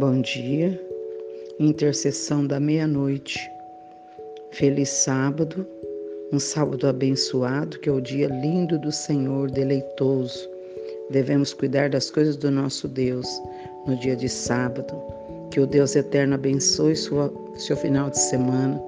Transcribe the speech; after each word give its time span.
Bom 0.00 0.22
dia, 0.22 0.80
intercessão 1.58 2.46
da 2.46 2.58
meia-noite. 2.58 3.38
Feliz 4.50 4.88
sábado, 4.88 5.66
um 6.32 6.38
sábado 6.38 6.86
abençoado, 6.86 7.78
que 7.78 7.90
é 7.90 7.92
o 7.92 8.00
dia 8.00 8.28
lindo 8.28 8.78
do 8.78 8.90
Senhor, 8.90 9.50
deleitoso. 9.50 10.48
Devemos 11.10 11.52
cuidar 11.52 11.90
das 11.90 12.10
coisas 12.10 12.34
do 12.38 12.50
nosso 12.50 12.88
Deus 12.88 13.28
no 13.86 13.94
dia 13.94 14.16
de 14.16 14.26
sábado. 14.26 14.98
Que 15.50 15.60
o 15.60 15.66
Deus 15.66 15.94
eterno 15.94 16.34
abençoe 16.34 16.96
sua, 16.96 17.30
seu 17.56 17.76
final 17.76 18.08
de 18.08 18.18
semana, 18.18 18.82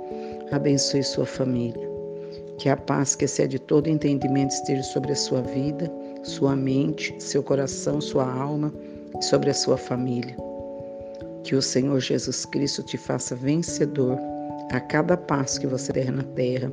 abençoe 0.51 1.03
sua 1.03 1.27
família. 1.27 1.91
Que 2.57 2.71
a 2.71 2.77
paz 2.79 3.15
que 3.15 3.27
excede 3.27 3.59
todo 3.59 3.87
entendimento 3.87 4.53
esteja 4.53 4.83
sobre 4.83 5.13
a 5.13 5.17
sua 5.17 5.43
vida, 5.43 5.93
sua 6.23 6.57
mente, 6.57 7.15
seu 7.19 7.43
coração, 7.43 8.01
sua 8.01 8.25
alma 8.33 8.73
e 9.21 9.23
sobre 9.23 9.51
a 9.51 9.55
sua 9.55 9.77
família. 9.77 10.52
Que 11.45 11.55
o 11.55 11.63
Senhor 11.63 12.01
Jesus 12.01 12.45
Cristo 12.47 12.83
te 12.83 12.97
faça 12.97 13.35
vencedor 13.35 14.19
a 14.71 14.81
cada 14.81 15.17
passo 15.17 15.61
que 15.61 15.67
você 15.67 15.93
der 15.93 16.11
na 16.11 16.23
terra, 16.23 16.73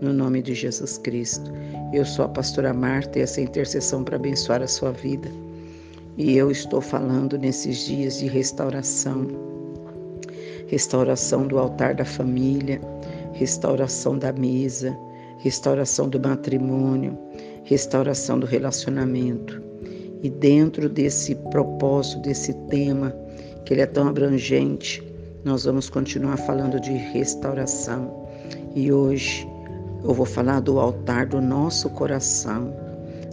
no 0.00 0.12
nome 0.12 0.42
de 0.42 0.54
Jesus 0.54 0.98
Cristo. 0.98 1.52
Eu 1.92 2.04
sou 2.04 2.24
a 2.24 2.28
pastora 2.28 2.72
Marta 2.72 3.18
e 3.18 3.22
essa 3.22 3.40
é 3.40 3.44
intercessão 3.44 4.04
para 4.04 4.16
abençoar 4.16 4.62
a 4.62 4.66
sua 4.66 4.92
vida. 4.92 5.28
E 6.16 6.36
eu 6.36 6.50
estou 6.50 6.80
falando 6.80 7.36
nesses 7.36 7.86
dias 7.86 8.18
de 8.18 8.26
restauração. 8.26 9.26
Restauração 10.68 11.46
do 11.46 11.58
altar 11.58 11.94
da 11.94 12.04
família, 12.04 12.80
restauração 13.32 14.16
da 14.16 14.32
mesa, 14.32 14.96
restauração 15.38 16.08
do 16.08 16.20
matrimônio, 16.20 17.18
restauração 17.64 18.38
do 18.38 18.46
relacionamento. 18.46 19.62
E 20.22 20.30
dentro 20.30 20.88
desse 20.88 21.34
propósito, 21.50 22.22
desse 22.22 22.54
tema, 22.68 23.14
que 23.64 23.74
ele 23.74 23.80
é 23.80 23.86
tão 23.86 24.08
abrangente, 24.08 25.02
nós 25.44 25.64
vamos 25.64 25.90
continuar 25.90 26.36
falando 26.36 26.80
de 26.80 26.92
restauração. 26.92 28.28
E 28.74 28.92
hoje 28.92 29.46
eu 30.02 30.12
vou 30.12 30.26
falar 30.26 30.60
do 30.60 30.78
altar 30.78 31.26
do 31.26 31.40
nosso 31.40 31.88
coração, 31.90 32.74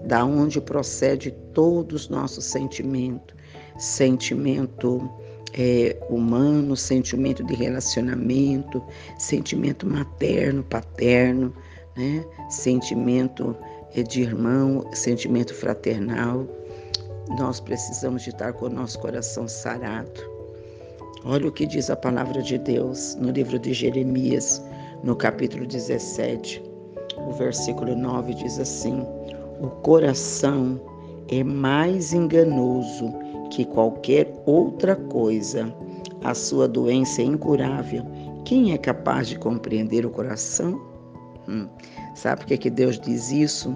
da 0.06 0.24
onde 0.26 0.60
procede 0.62 1.32
todos 1.54 2.04
os 2.04 2.10
nossos 2.10 2.46
sentimentos, 2.46 3.36
sentimento 3.78 5.10
é, 5.54 5.98
humano, 6.10 6.76
sentimento 6.76 7.44
de 7.44 7.54
relacionamento, 7.54 8.82
sentimento 9.18 9.86
materno, 9.86 10.64
paterno, 10.64 11.54
né? 11.96 12.24
sentimento 12.50 13.56
é, 13.94 14.02
de 14.02 14.22
irmão, 14.22 14.86
sentimento 14.94 15.54
fraternal. 15.54 16.48
Nós 17.30 17.60
precisamos 17.60 18.24
de 18.24 18.30
estar 18.30 18.54
com 18.54 18.66
o 18.66 18.70
nosso 18.70 19.00
coração 19.00 19.48
sarado. 19.48 20.22
Olha 21.24 21.48
o 21.48 21.52
que 21.52 21.68
diz 21.68 21.90
a 21.90 21.96
palavra 21.96 22.42
de 22.42 22.58
Deus 22.58 23.16
no 23.16 23.32
livro 23.32 23.60
de 23.60 23.74
Jeremias, 23.74 24.62
no 25.04 25.16
capítulo 25.16 25.66
17. 25.66 26.64
O 27.18 27.32
versículo 27.34 27.96
9 27.96 28.34
diz 28.34 28.60
assim: 28.60 29.06
O 29.62 29.68
coração 29.68 30.82
é 31.30 31.44
mais 31.44 32.12
enganoso 32.12 33.14
que 33.52 33.66
qualquer 33.66 34.34
outra 34.46 34.96
coisa. 34.96 35.74
A 36.24 36.34
sua 36.34 36.68
doença 36.68 37.22
é 37.22 37.26
incurável. 37.26 38.04
Quem 38.46 38.74
é 38.74 38.78
capaz 38.78 39.28
de 39.28 39.38
compreender 39.38 40.06
o 40.06 40.10
coração? 40.10 40.82
Hum. 41.48 41.68
Sabe 42.16 42.42
por 42.42 42.48
que, 42.48 42.58
que 42.58 42.70
Deus 42.70 43.00
diz 43.00 43.32
isso? 43.32 43.76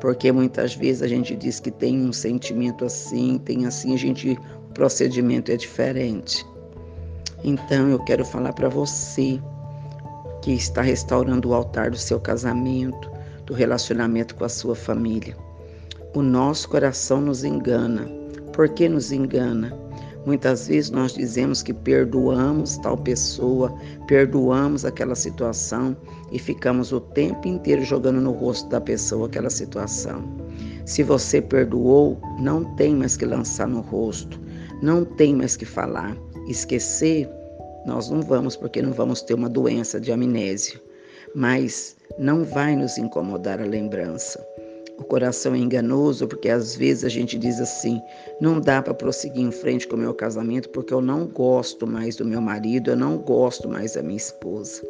porque 0.00 0.30
muitas 0.30 0.74
vezes 0.74 1.02
a 1.02 1.08
gente 1.08 1.34
diz 1.34 1.60
que 1.60 1.70
tem 1.70 2.06
um 2.06 2.12
sentimento 2.12 2.84
assim, 2.84 3.38
tem 3.38 3.66
assim, 3.66 3.94
a 3.94 3.96
gente, 3.96 4.38
o 4.68 4.72
procedimento 4.74 5.50
é 5.50 5.56
diferente. 5.56 6.46
Então 7.42 7.88
eu 7.88 7.98
quero 8.00 8.24
falar 8.24 8.52
para 8.52 8.68
você 8.68 9.40
que 10.42 10.52
está 10.52 10.82
restaurando 10.82 11.48
o 11.48 11.54
altar 11.54 11.90
do 11.90 11.96
seu 11.96 12.20
casamento, 12.20 13.10
do 13.44 13.54
relacionamento 13.54 14.34
com 14.34 14.44
a 14.44 14.48
sua 14.48 14.74
família. 14.74 15.36
O 16.14 16.22
nosso 16.22 16.68
coração 16.68 17.20
nos 17.20 17.44
engana. 17.44 18.08
Por 18.52 18.68
que 18.68 18.88
nos 18.88 19.12
engana? 19.12 19.76
Muitas 20.26 20.66
vezes 20.66 20.90
nós 20.90 21.14
dizemos 21.14 21.62
que 21.62 21.72
perdoamos 21.72 22.76
tal 22.78 22.98
pessoa, 22.98 23.72
perdoamos 24.08 24.84
aquela 24.84 25.14
situação 25.14 25.96
e 26.32 26.38
ficamos 26.38 26.92
o 26.92 27.00
tempo 27.00 27.46
inteiro 27.46 27.84
jogando 27.84 28.20
no 28.20 28.32
rosto 28.32 28.68
da 28.68 28.80
pessoa 28.80 29.28
aquela 29.28 29.48
situação. 29.48 30.24
Se 30.84 31.04
você 31.04 31.40
perdoou, 31.40 32.20
não 32.40 32.64
tem 32.74 32.92
mais 32.96 33.16
que 33.16 33.24
lançar 33.24 33.68
no 33.68 33.80
rosto, 33.80 34.40
não 34.82 35.04
tem 35.04 35.32
mais 35.32 35.56
que 35.56 35.64
falar. 35.64 36.16
Esquecer, 36.48 37.28
nós 37.86 38.10
não 38.10 38.20
vamos, 38.20 38.56
porque 38.56 38.82
não 38.82 38.92
vamos 38.92 39.22
ter 39.22 39.34
uma 39.34 39.48
doença 39.48 40.00
de 40.00 40.10
amnésia, 40.10 40.82
mas 41.36 41.96
não 42.18 42.44
vai 42.44 42.74
nos 42.74 42.98
incomodar 42.98 43.60
a 43.60 43.64
lembrança. 43.64 44.44
O 44.98 45.04
coração 45.04 45.54
é 45.54 45.58
enganoso 45.58 46.26
porque 46.26 46.48
às 46.48 46.74
vezes 46.74 47.04
a 47.04 47.08
gente 47.08 47.38
diz 47.38 47.60
assim: 47.60 48.00
não 48.40 48.60
dá 48.60 48.80
para 48.80 48.94
prosseguir 48.94 49.42
em 49.42 49.50
frente 49.50 49.86
com 49.86 49.96
o 49.96 49.98
meu 49.98 50.14
casamento 50.14 50.70
porque 50.70 50.92
eu 50.92 51.00
não 51.00 51.26
gosto 51.26 51.86
mais 51.86 52.16
do 52.16 52.24
meu 52.24 52.40
marido, 52.40 52.90
eu 52.90 52.96
não 52.96 53.18
gosto 53.18 53.68
mais 53.68 53.94
da 53.94 54.02
minha 54.02 54.16
esposa. 54.16 54.82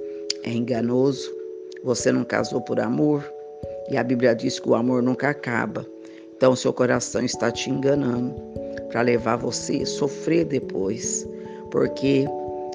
É 0.45 0.51
enganoso. 0.51 1.31
Você 1.85 2.11
não 2.11 2.25
casou 2.25 2.61
por 2.61 2.81
amor 2.81 3.25
e 3.91 3.97
a 3.97 4.03
Bíblia 4.03 4.35
diz 4.35 4.59
que 4.59 4.69
o 4.69 4.75
amor 4.75 5.03
nunca 5.03 5.31
acaba. 5.31 5.87
Então 6.37 6.55
seu 6.55 6.73
coração 6.73 7.25
está 7.25 7.51
te 7.51 7.71
enganando 7.71 8.35
para 8.89 9.03
levar 9.03 9.37
você 9.37 9.83
a 9.83 9.87
sofrer 9.87 10.45
depois, 10.45 11.27
porque 11.71 12.27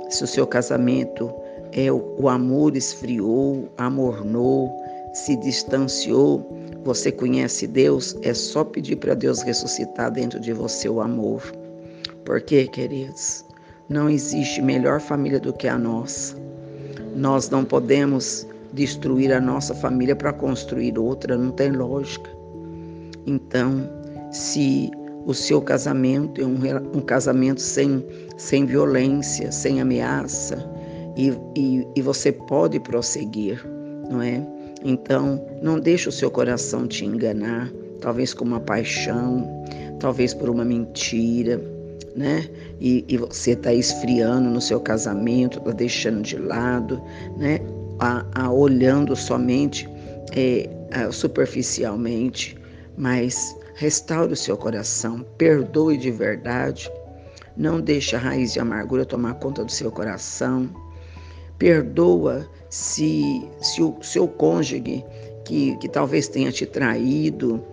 se 0.09 0.24
o 0.24 0.28
seu 0.28 0.46
casamento 0.46 1.31
é 1.72 1.92
o 1.92 2.28
amor 2.28 2.75
esfriou, 2.75 3.69
amornou, 3.78 4.69
se 5.13 5.36
distanciou, 5.38 6.46
você 6.84 7.12
conhece 7.12 7.68
Deus, 7.68 8.18
é 8.22 8.34
só 8.34 8.64
pedir 8.64 8.96
para 8.96 9.14
Deus 9.14 9.42
ressuscitar 9.42 10.12
dentro 10.12 10.40
de 10.40 10.53
você 10.53 10.90
o 10.90 11.02
amor. 11.02 11.44
Porque, 12.25 12.68
queridos, 12.68 13.46
não 13.90 14.09
existe 14.09 14.62
melhor 14.62 15.00
família 15.00 15.40
do 15.40 15.53
que 15.53 15.68
a 15.68 15.78
nossa. 15.78 16.36
Nós 17.16 17.50
não 17.50 17.64
podemos 17.64 18.47
destruir 18.74 19.34
a 19.34 19.42
nossa 19.42 19.75
família 19.75 20.16
para 20.16 20.34
construir 20.34 20.97
outra, 20.97 21.38
não 21.38 21.52
tem 21.52 21.72
lógica. 21.72 22.30
Então, 23.28 23.88
se 24.31 24.90
o 25.25 25.34
seu 25.34 25.62
casamento 25.62 26.42
é 26.42 26.46
um, 26.46 26.98
um 26.98 27.02
casamento 27.02 27.62
sem, 27.62 28.03
sem 28.38 28.66
violência, 28.66 29.52
sem 29.52 29.81
ameaça, 29.81 30.58
e, 31.16 31.34
e, 31.56 31.88
e 31.96 32.02
você 32.02 32.31
pode 32.31 32.80
prosseguir, 32.80 33.63
não 34.09 34.22
é? 34.22 34.42
Então, 34.84 35.46
não 35.62 35.80
deixe 35.80 36.09
o 36.09 36.12
seu 36.12 36.31
coração 36.31 36.88
te 36.88 37.06
enganar, 37.06 37.72
talvez 38.00 38.34
com 38.34 38.44
uma 38.44 38.59
paixão, 38.59 39.47
talvez 40.00 40.34
por 40.34 40.50
uma 40.50 40.66
mentira, 40.66 41.62
né? 42.16 42.50
E, 42.80 43.06
e 43.08 43.18
você 43.18 43.52
está 43.52 43.74
esfriando 43.74 44.50
no 44.50 44.59
seu 44.59 44.80
casamento, 44.80 45.59
está 45.59 45.72
deixando 45.72 46.22
de 46.22 46.38
lado, 46.38 47.02
né? 47.38 47.59
A, 48.00 48.25
a 48.34 48.52
olhando 48.52 49.16
somente 49.16 49.88
é, 50.36 50.68
a, 50.92 51.12
superficialmente, 51.12 52.58
mas 52.98 53.56
restaure 53.75 54.34
o 54.34 54.36
seu 54.36 54.58
coração, 54.58 55.25
perdoe 55.38 55.98
de 55.98 56.12
verdade, 56.12 56.92
não 57.56 57.80
deixe 57.80 58.16
a 58.16 58.19
raiz 58.19 58.53
de 58.53 58.59
amargura 58.59 59.06
tomar 59.06 59.36
conta 59.36 59.63
do 59.63 59.72
seu 59.72 59.92
coração, 59.92 60.69
perdoa 61.62 62.50
se, 62.72 63.48
se 63.62 63.84
o 63.84 63.96
seu 64.02 64.28
cônjuge, 64.28 65.06
que, 65.46 65.78
que 65.78 65.88
talvez 65.88 66.28
tenha 66.28 66.52
te 66.52 66.66
traído, 66.66 67.63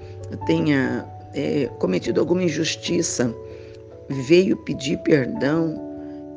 tenha 0.47 1.07
é, 1.33 1.71
cometido 1.79 2.21
alguma 2.21 2.43
injustiça, 2.43 3.35
veio 4.11 4.59
pedir 4.59 4.99
perdão, 4.99 5.75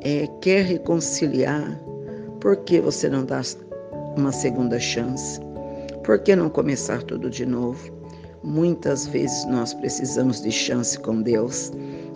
é, 0.00 0.26
quer 0.40 0.64
reconciliar, 0.64 1.78
por 2.40 2.56
que 2.56 2.80
você 2.80 3.06
não 3.06 3.22
dá 3.22 3.42
uma 4.16 4.32
segunda 4.32 4.80
chance? 4.80 5.38
Por 6.02 6.20
que 6.20 6.34
não 6.34 6.48
começar 6.48 7.02
tudo 7.02 7.28
de 7.28 7.44
novo? 7.44 8.01
Muitas 8.44 9.06
vezes 9.06 9.44
nós 9.46 9.72
precisamos 9.72 10.40
de 10.40 10.50
chance 10.50 10.98
com 10.98 11.22
Deus. 11.22 11.72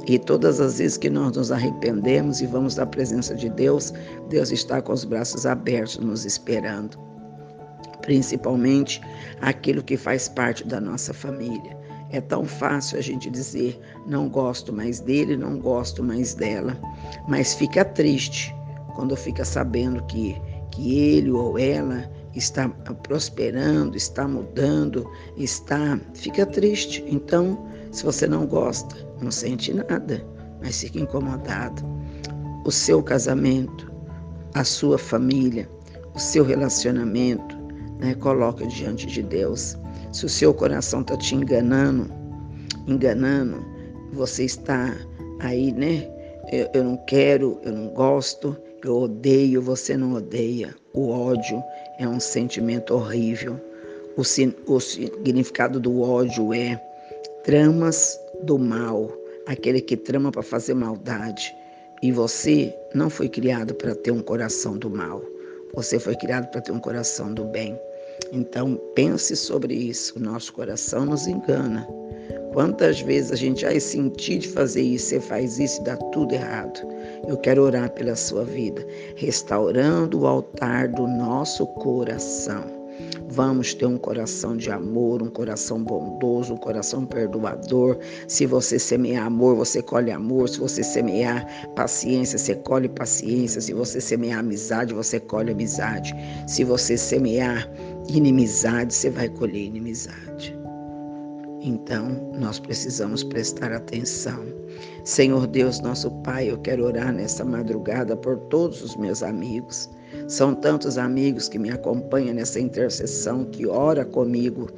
E 0.08 0.19
todas 0.19 0.61
as 0.61 0.78
vezes 0.78 0.96
que 0.96 1.11
nós 1.11 1.37
nos 1.37 1.52
arrependemos 1.52 2.40
e 2.40 2.46
vamos 2.46 2.78
à 2.78 2.87
presença 2.87 3.34
de 3.34 3.49
Deus, 3.49 3.93
Deus 4.28 4.50
está 4.50 4.82
com 4.82 4.93
os 4.93 5.05
braços 5.05 5.46
abertos 5.46 5.99
nos 5.99 6.25
esperando. 6.25 6.99
Principalmente 8.02 9.00
aquilo 9.40 9.82
que 9.82 9.96
faz 9.96 10.28
parte 10.28 10.67
da 10.67 10.81
nossa 10.81 11.12
família. 11.12 11.76
É 12.11 12.20
tão 12.20 12.44
fácil 12.44 12.99
a 12.99 13.02
gente 13.02 13.31
dizer: 13.31 13.81
não 14.06 14.29
gosto 14.29 14.72
mais 14.72 15.00
dele, 15.00 15.37
não 15.37 15.58
gosto 15.58 16.02
mais 16.02 16.34
dela. 16.34 16.76
Mas 17.29 17.55
fica 17.55 17.84
triste 17.84 18.55
quando 18.94 19.17
fica 19.17 19.44
sabendo 19.44 20.02
que, 20.05 20.40
que 20.70 20.99
ele 20.99 21.31
ou 21.31 21.58
ela 21.58 22.08
está 22.37 22.69
prosperando, 22.69 23.97
está 23.97 24.29
mudando, 24.29 25.11
está. 25.37 25.99
Fica 26.15 26.44
triste. 26.44 27.05
Então, 27.09 27.67
se 27.91 28.05
você 28.05 28.27
não 28.27 28.47
gosta, 28.47 28.94
não 29.21 29.31
sente 29.31 29.73
nada, 29.73 30.25
mas 30.62 30.81
fica 30.81 31.00
incomodado. 31.00 31.83
o 32.65 32.71
seu 32.71 33.00
casamento, 33.03 33.93
a 34.55 34.65
sua 34.65 34.99
família, 34.99 35.71
o 36.15 36.19
seu 36.19 36.44
relacionamento, 36.44 37.56
né? 38.00 38.15
coloca 38.17 38.67
diante 38.67 39.06
de 39.06 39.23
Deus. 39.23 39.79
Se 40.12 40.27
o 40.27 40.29
seu 40.29 40.53
coração 40.53 41.03
está 41.03 41.17
te 41.17 41.37
enganando, 41.37 42.11
enganando, 42.89 43.65
você 44.12 44.44
está 44.44 44.97
aí, 45.41 45.73
né? 45.73 46.11
Eu, 46.50 46.69
eu 46.75 46.85
não 46.85 46.97
quero, 47.06 47.61
eu 47.62 47.73
não 47.73 47.89
gosto, 47.89 48.56
eu 48.85 48.97
odeio, 48.99 49.61
você 49.61 49.97
não 49.97 50.15
odeia. 50.15 50.75
O 50.93 51.11
ódio 51.11 51.62
é 51.98 52.08
um 52.08 52.20
sentimento 52.20 52.94
horrível. 52.94 53.60
O, 54.16 54.22
o 54.72 54.81
significado 54.81 55.78
do 55.78 56.00
ódio 56.00 56.52
é 56.52 56.81
tramas 57.44 58.19
do 58.43 58.58
mal, 58.58 59.10
aquele 59.46 59.81
que 59.81 59.96
trama 59.96 60.32
para 60.32 60.43
fazer 60.43 60.75
maldade. 60.75 61.54
E 62.02 62.12
você 62.12 62.75
não 62.94 63.08
foi 63.08 63.28
criado 63.28 63.75
para 63.75 63.94
ter 63.94 64.10
um 64.10 64.20
coração 64.20 64.76
do 64.76 64.90
mal. 64.90 65.22
Você 65.75 65.98
foi 65.98 66.14
criado 66.16 66.50
para 66.50 66.60
ter 66.60 66.72
um 66.72 66.81
coração 66.81 67.32
do 67.32 67.44
bem. 67.44 67.78
Então 68.32 68.81
pense 68.94 69.37
sobre 69.37 69.75
isso. 69.75 70.19
Nosso 70.19 70.52
coração 70.52 71.06
nos 71.06 71.26
engana. 71.26 71.87
Quantas 72.56 73.03
vezes 73.03 73.32
a 73.32 73.37
gente 73.37 73.61
já 73.61 73.79
sentir 73.79 74.38
de 74.38 74.49
fazer 74.49 74.81
isso, 74.81 75.08
você 75.08 75.20
faz 75.20 75.58
isso 75.58 75.79
e 75.82 75.85
dá 75.85 75.94
tudo 75.94 76.32
errado. 76.32 76.81
Eu 77.29 77.37
quero 77.37 77.62
orar 77.62 77.91
pela 77.91 78.17
sua 78.17 78.47
vida, 78.47 78.82
restaurando 79.14 80.20
o 80.20 80.26
altar 80.26 80.88
do 80.88 81.06
nosso 81.06 81.67
coração. 81.67 82.64
Vamos 83.29 83.75
ter 83.75 83.85
um 83.85 83.99
coração 83.99 84.56
de 84.56 84.70
amor, 84.70 85.23
um 85.23 85.29
coração 85.29 85.85
bondoso, 85.85 86.55
um 86.55 86.56
coração 86.56 87.05
perdoador. 87.05 87.99
Se 88.26 88.47
você 88.47 88.79
semear 88.79 89.26
amor, 89.26 89.55
você 89.55 89.82
colhe 89.82 90.11
amor. 90.11 90.49
Se 90.49 90.58
você 90.58 90.82
semear 90.82 91.47
paciência, 91.75 92.38
você 92.38 92.55
colhe 92.55 92.88
paciência. 92.88 93.61
Se 93.61 93.75
você 93.75 94.00
semear 94.00 94.38
amizade, 94.38 94.94
você 94.94 95.20
colhe 95.20 95.53
amizade. 95.53 96.14
Se 96.47 96.64
você 96.64 96.97
semear 96.97 97.70
inimizade, 98.08 98.94
você 98.94 99.11
vai 99.11 99.29
colher 99.29 99.67
inimizade. 99.67 100.56
Então, 101.61 102.32
nós 102.38 102.58
precisamos 102.58 103.25
prestar 103.25 103.73
atenção. 103.73 104.44
Senhor 105.05 105.47
Deus, 105.47 105.81
nosso 105.81 106.11
Pai, 106.23 106.50
eu 106.50 106.58
quero 106.58 106.85
orar 106.85 107.12
nesta 107.12 107.44
madrugada 107.44 108.17
por 108.17 108.37
todos 108.49 108.82
os 108.82 108.97
meus 108.97 109.23
amigos 109.23 109.88
são 110.29 110.55
tantos 110.55 110.99
amigos 110.99 111.49
que 111.49 111.59
me 111.59 111.71
acompanham 111.71 112.35
nessa 112.35 112.59
intercessão, 112.59 113.45
que 113.45 113.67
ora 113.67 114.05
comigo, 114.05 114.69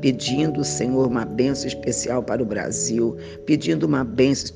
pedindo, 0.00 0.62
Senhor, 0.62 1.06
uma 1.06 1.24
bênção 1.24 1.66
especial 1.66 2.22
para 2.22 2.42
o 2.42 2.46
Brasil, 2.46 3.16
pedindo 3.46 3.84
uma 3.84 4.04
bênção 4.04 4.54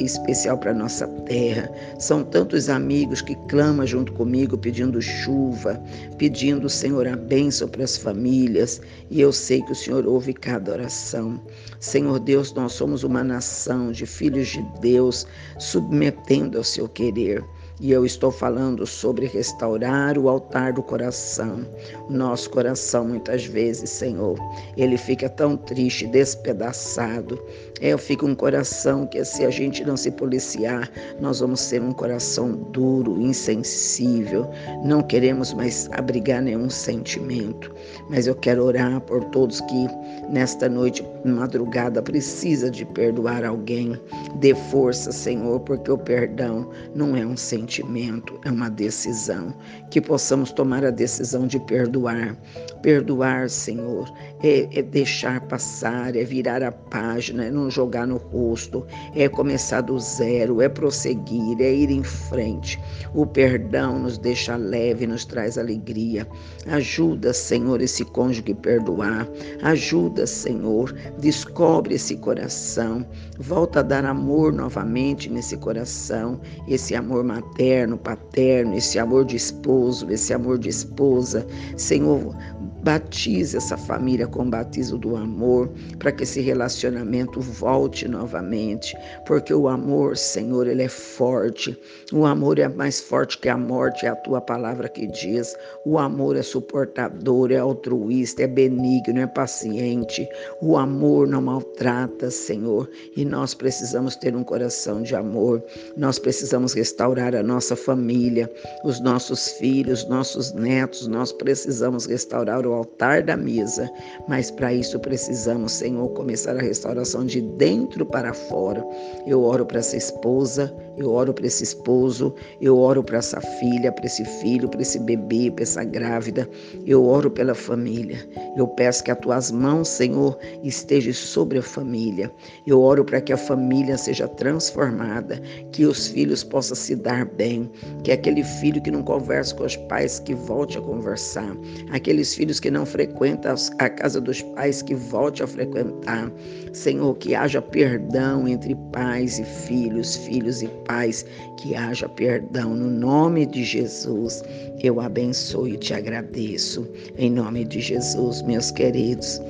especial 0.00 0.58
para 0.58 0.72
a 0.72 0.74
nossa 0.74 1.06
terra. 1.26 1.70
São 1.98 2.24
tantos 2.24 2.68
amigos 2.68 3.22
que 3.22 3.36
clamam 3.48 3.86
junto 3.86 4.12
comigo, 4.12 4.58
pedindo 4.58 5.00
chuva, 5.00 5.80
pedindo, 6.18 6.68
Senhor, 6.68 7.06
a 7.06 7.16
bênção 7.16 7.68
para 7.68 7.84
as 7.84 7.96
famílias. 7.96 8.80
E 9.10 9.20
eu 9.20 9.32
sei 9.32 9.62
que 9.62 9.72
o 9.72 9.76
Senhor 9.76 10.06
ouve 10.06 10.32
cada 10.32 10.72
oração. 10.72 11.40
Senhor 11.80 12.18
Deus, 12.18 12.52
nós 12.52 12.72
somos 12.72 13.04
uma 13.04 13.22
nação 13.22 13.92
de 13.92 14.06
filhos 14.06 14.48
de 14.48 14.62
Deus, 14.80 15.26
submetendo 15.58 16.58
ao 16.58 16.64
seu 16.64 16.88
querer. 16.88 17.44
E 17.82 17.90
eu 17.90 18.06
estou 18.06 18.30
falando 18.30 18.86
sobre 18.86 19.26
restaurar 19.26 20.16
o 20.16 20.28
altar 20.28 20.72
do 20.72 20.84
coração. 20.84 21.66
Nosso 22.08 22.48
coração, 22.48 23.08
muitas 23.08 23.44
vezes, 23.44 23.90
Senhor, 23.90 24.38
ele 24.76 24.96
fica 24.96 25.28
tão 25.28 25.56
triste, 25.56 26.06
despedaçado. 26.06 27.44
É, 27.80 27.98
fico 27.98 28.24
um 28.24 28.36
coração 28.36 29.04
que, 29.04 29.24
se 29.24 29.44
a 29.44 29.50
gente 29.50 29.84
não 29.84 29.96
se 29.96 30.12
policiar, 30.12 30.88
nós 31.20 31.40
vamos 31.40 31.58
ser 31.58 31.82
um 31.82 31.90
coração 31.90 32.52
duro, 32.52 33.20
insensível. 33.20 34.48
Não 34.84 35.02
queremos 35.02 35.52
mais 35.52 35.90
abrigar 35.90 36.40
nenhum 36.40 36.70
sentimento. 36.70 37.74
Mas 38.08 38.28
eu 38.28 38.36
quero 38.36 38.62
orar 38.62 39.00
por 39.00 39.24
todos 39.24 39.60
que, 39.62 39.88
nesta 40.30 40.68
noite, 40.68 41.04
madrugada, 41.24 42.00
precisa 42.00 42.70
de 42.70 42.84
perdoar 42.84 43.44
alguém. 43.44 44.00
Dê 44.36 44.54
força, 44.54 45.10
Senhor, 45.10 45.58
porque 45.58 45.90
o 45.90 45.98
perdão 45.98 46.70
não 46.94 47.16
é 47.16 47.26
um 47.26 47.36
sentimento 47.36 47.71
sentimento, 47.72 48.38
é 48.44 48.50
uma 48.50 48.68
decisão. 48.68 49.54
Que 49.90 50.00
possamos 50.00 50.52
tomar 50.52 50.84
a 50.84 50.90
decisão 50.90 51.46
de 51.46 51.58
perdoar. 51.60 52.36
Perdoar, 52.82 53.48
Senhor, 53.48 54.12
é, 54.42 54.68
é 54.78 54.82
deixar 54.82 55.40
passar, 55.42 56.14
é 56.14 56.24
virar 56.24 56.62
a 56.62 56.70
página, 56.70 57.46
é 57.46 57.50
não 57.50 57.70
jogar 57.70 58.06
no 58.06 58.18
rosto, 58.18 58.86
é 59.14 59.28
começar 59.28 59.80
do 59.80 59.98
zero, 59.98 60.60
é 60.60 60.68
prosseguir, 60.68 61.60
é 61.60 61.72
ir 61.72 61.90
em 61.90 62.02
frente. 62.02 62.78
O 63.14 63.24
perdão 63.24 63.98
nos 63.98 64.18
deixa 64.18 64.56
leve, 64.56 65.06
nos 65.06 65.24
traz 65.24 65.56
alegria. 65.56 66.26
Ajuda, 66.66 67.32
Senhor, 67.32 67.80
esse 67.80 68.04
cônjuge 68.04 68.54
perdoar. 68.54 69.26
Ajuda, 69.62 70.26
Senhor, 70.26 70.92
descobre 71.18 71.94
esse 71.94 72.16
coração. 72.16 73.06
Volta 73.38 73.80
a 73.80 73.82
dar 73.82 74.04
amor 74.04 74.52
novamente 74.52 75.30
nesse 75.30 75.56
coração, 75.56 76.40
esse 76.68 76.94
amor 76.94 77.24
materno 77.24 77.51
materno, 77.52 77.98
paterno, 77.98 78.74
esse 78.76 78.98
amor 78.98 79.24
de 79.24 79.36
esposo, 79.36 80.10
esse 80.10 80.32
amor 80.32 80.58
de 80.58 80.68
esposa. 80.68 81.46
Senhor, 81.76 82.34
Batize 82.82 83.56
essa 83.56 83.76
família 83.76 84.26
com 84.26 84.42
o 84.42 84.50
batismo 84.50 84.98
do 84.98 85.14
amor, 85.14 85.70
para 86.00 86.10
que 86.10 86.24
esse 86.24 86.40
relacionamento 86.40 87.40
volte 87.40 88.08
novamente, 88.08 88.96
porque 89.24 89.54
o 89.54 89.68
amor, 89.68 90.16
Senhor, 90.16 90.66
ele 90.66 90.82
é 90.82 90.88
forte. 90.88 91.78
O 92.12 92.26
amor 92.26 92.58
é 92.58 92.66
mais 92.66 93.00
forte 93.00 93.38
que 93.38 93.48
a 93.48 93.56
morte, 93.56 94.04
é 94.04 94.08
a 94.08 94.16
tua 94.16 94.40
palavra 94.40 94.88
que 94.88 95.06
diz. 95.06 95.54
O 95.86 95.96
amor 95.96 96.34
é 96.36 96.42
suportador, 96.42 97.52
é 97.52 97.58
altruísta, 97.58 98.42
é 98.42 98.48
benigno, 98.48 99.20
é 99.20 99.28
paciente. 99.28 100.28
O 100.60 100.76
amor 100.76 101.28
não 101.28 101.40
maltrata, 101.40 102.32
Senhor, 102.32 102.90
e 103.16 103.24
nós 103.24 103.54
precisamos 103.54 104.16
ter 104.16 104.34
um 104.34 104.42
coração 104.42 105.02
de 105.02 105.14
amor. 105.14 105.62
Nós 105.96 106.18
precisamos 106.18 106.74
restaurar 106.74 107.34
a 107.36 107.44
nossa 107.44 107.76
família, 107.76 108.50
os 108.82 108.98
nossos 108.98 109.50
filhos, 109.52 110.08
nossos 110.08 110.52
netos, 110.52 111.06
nós 111.06 111.30
precisamos 111.32 112.06
restaurar 112.06 112.66
o 112.66 112.71
altar 112.74 113.22
da 113.22 113.36
mesa, 113.36 113.90
mas 114.28 114.50
para 114.50 114.72
isso 114.72 114.98
precisamos, 115.00 115.72
Senhor, 115.72 116.08
começar 116.10 116.56
a 116.56 116.62
restauração 116.62 117.24
de 117.24 117.40
dentro 117.40 118.04
para 118.04 118.32
fora. 118.32 118.84
Eu 119.26 119.42
oro 119.42 119.64
para 119.64 119.78
essa 119.78 119.96
esposa, 119.96 120.74
eu 120.96 121.10
oro 121.10 121.32
para 121.32 121.46
esse 121.46 121.64
esposo, 121.64 122.34
eu 122.60 122.78
oro 122.78 123.02
para 123.02 123.18
essa 123.18 123.40
filha, 123.40 123.90
para 123.90 124.06
esse 124.06 124.24
filho, 124.24 124.68
para 124.68 124.82
esse 124.82 124.98
bebê, 124.98 125.50
para 125.50 125.62
essa 125.62 125.84
grávida. 125.84 126.48
Eu 126.86 127.04
oro 127.04 127.30
pela 127.30 127.54
família. 127.54 128.18
Eu 128.56 128.68
peço 128.68 129.04
que 129.04 129.10
as 129.10 129.18
tuas 129.18 129.50
mãos, 129.50 129.88
Senhor, 129.88 130.38
estejam 130.62 131.12
sobre 131.12 131.58
a 131.58 131.62
família. 131.62 132.30
Eu 132.66 132.80
oro 132.80 133.04
para 133.04 133.20
que 133.20 133.32
a 133.32 133.36
família 133.36 133.96
seja 133.96 134.28
transformada, 134.28 135.40
que 135.72 135.84
os 135.84 136.08
filhos 136.08 136.44
possam 136.44 136.76
se 136.76 136.94
dar 136.94 137.24
bem, 137.24 137.70
que 138.04 138.12
aquele 138.12 138.44
filho 138.44 138.82
que 138.82 138.90
não 138.90 139.02
conversa 139.02 139.54
com 139.54 139.64
os 139.64 139.76
pais 139.76 140.18
que 140.20 140.34
volte 140.34 140.78
a 140.78 140.80
conversar, 140.80 141.56
aqueles 141.90 142.34
filhos 142.34 142.60
que 142.62 142.70
não 142.70 142.86
frequenta 142.86 143.54
a 143.78 143.90
casa 143.90 144.20
dos 144.20 144.40
pais, 144.40 144.80
que 144.80 144.94
volte 144.94 145.42
a 145.42 145.46
frequentar. 145.46 146.32
Senhor, 146.72 147.14
que 147.18 147.34
haja 147.34 147.60
perdão 147.60 148.46
entre 148.46 148.74
pais 148.92 149.40
e 149.40 149.44
filhos, 149.44 150.16
filhos 150.16 150.62
e 150.62 150.68
pais, 150.86 151.26
que 151.58 151.74
haja 151.74 152.08
perdão. 152.08 152.74
No 152.74 152.88
nome 152.88 153.44
de 153.44 153.64
Jesus, 153.64 154.42
eu 154.82 155.00
abençoo 155.00 155.68
e 155.68 155.76
te 155.76 155.92
agradeço. 155.92 156.88
Em 157.18 157.30
nome 157.30 157.64
de 157.64 157.80
Jesus, 157.80 158.40
meus 158.42 158.70
queridos, 158.70 159.40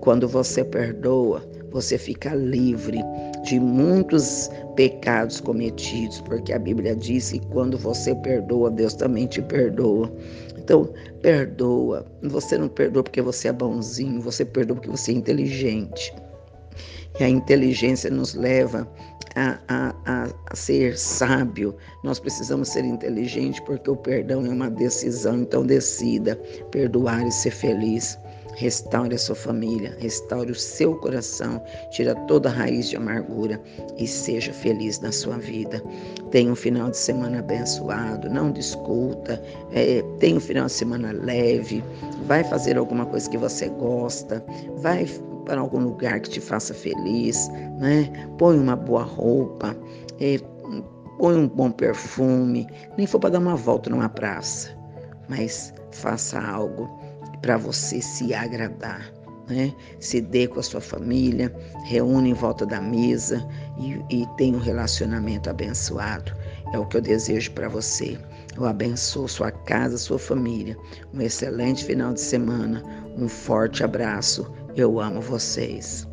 quando 0.00 0.28
você 0.28 0.64
perdoa, 0.64 1.44
você 1.72 1.98
fica 1.98 2.34
livre 2.34 2.98
de 3.44 3.58
muitos 3.58 4.50
pecados 4.76 5.40
cometidos, 5.40 6.20
porque 6.22 6.52
a 6.52 6.58
Bíblia 6.58 6.96
diz 6.96 7.32
que 7.32 7.40
quando 7.46 7.76
você 7.76 8.14
perdoa, 8.16 8.70
Deus 8.70 8.94
também 8.94 9.26
te 9.26 9.42
perdoa. 9.42 10.10
Então, 10.70 10.88
perdoa. 11.20 12.06
Você 12.22 12.56
não 12.56 12.68
perdoa 12.68 13.02
porque 13.02 13.20
você 13.20 13.48
é 13.48 13.52
bonzinho, 13.52 14.20
você 14.20 14.44
perdoa 14.44 14.76
porque 14.76 14.88
você 14.88 15.10
é 15.10 15.14
inteligente. 15.16 16.14
E 17.18 17.24
a 17.24 17.28
inteligência 17.28 18.08
nos 18.08 18.34
leva 18.34 18.88
a, 19.34 19.58
a, 19.66 19.94
a, 20.06 20.54
ser 20.54 20.96
sábio. 20.96 21.74
Nós 22.04 22.20
precisamos 22.20 22.68
ser 22.68 22.84
inteligentes 22.84 23.58
porque 23.66 23.90
o 23.90 23.96
perdão 23.96 24.46
é 24.46 24.48
uma 24.48 24.70
decisão. 24.70 25.40
Então, 25.40 25.66
decida 25.66 26.36
perdoar 26.70 27.26
e 27.26 27.32
ser 27.32 27.50
feliz. 27.50 28.16
Restaure 28.56 29.14
a 29.14 29.18
sua 29.18 29.36
família, 29.36 29.96
restaure 29.98 30.50
o 30.50 30.54
seu 30.54 30.94
coração, 30.96 31.62
tira 31.90 32.14
toda 32.26 32.48
a 32.48 32.52
raiz 32.52 32.88
de 32.88 32.96
amargura 32.96 33.60
e 33.96 34.06
seja 34.06 34.52
feliz 34.52 35.00
na 35.00 35.12
sua 35.12 35.38
vida. 35.38 35.82
Tenha 36.30 36.52
um 36.52 36.56
final 36.56 36.90
de 36.90 36.96
semana 36.96 37.38
abençoado, 37.38 38.28
não 38.28 38.50
discuta, 38.52 39.42
é, 39.72 40.02
tenha 40.18 40.36
um 40.36 40.40
final 40.40 40.66
de 40.66 40.72
semana 40.72 41.12
leve, 41.12 41.82
vai 42.26 42.44
fazer 42.44 42.76
alguma 42.76 43.06
coisa 43.06 43.28
que 43.30 43.38
você 43.38 43.68
gosta, 43.68 44.44
vai 44.76 45.06
para 45.44 45.60
algum 45.60 45.80
lugar 45.80 46.20
que 46.20 46.30
te 46.30 46.40
faça 46.40 46.74
feliz, 46.74 47.48
né? 47.78 48.10
Põe 48.38 48.58
uma 48.58 48.76
boa 48.76 49.02
roupa, 49.02 49.76
é, 50.20 50.38
põe 51.18 51.36
um 51.36 51.48
bom 51.48 51.70
perfume, 51.70 52.66
nem 52.96 53.06
for 53.06 53.18
para 53.18 53.30
dar 53.30 53.38
uma 53.38 53.56
volta 53.56 53.90
numa 53.90 54.08
praça, 54.08 54.70
mas 55.28 55.74
faça 55.92 56.40
algo 56.40 56.99
para 57.40 57.56
você 57.56 58.00
se 58.00 58.34
agradar. 58.34 59.12
Né? 59.48 59.74
Se 59.98 60.20
dê 60.20 60.46
com 60.46 60.60
a 60.60 60.62
sua 60.62 60.80
família, 60.80 61.52
reúne 61.84 62.30
em 62.30 62.34
volta 62.34 62.64
da 62.64 62.80
mesa 62.80 63.44
e, 63.78 64.00
e 64.08 64.26
tenha 64.36 64.56
um 64.56 64.60
relacionamento 64.60 65.50
abençoado. 65.50 66.32
É 66.72 66.78
o 66.78 66.86
que 66.86 66.96
eu 66.96 67.00
desejo 67.00 67.50
para 67.52 67.68
você. 67.68 68.18
Eu 68.56 68.64
abençoo 68.64 69.26
sua 69.28 69.50
casa, 69.50 69.98
sua 69.98 70.18
família. 70.18 70.76
Um 71.12 71.20
excelente 71.20 71.84
final 71.84 72.12
de 72.12 72.20
semana. 72.20 72.82
Um 73.16 73.28
forte 73.28 73.82
abraço. 73.82 74.52
Eu 74.76 75.00
amo 75.00 75.20
vocês. 75.20 76.09